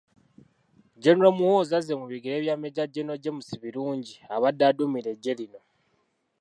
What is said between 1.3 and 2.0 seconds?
Muhoozi azze